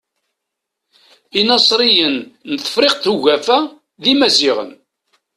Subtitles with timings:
[1.39, 2.15] Inaṣliyen
[2.51, 3.59] n tefṛiqt ugafa
[4.01, 4.71] d Imaziɣen.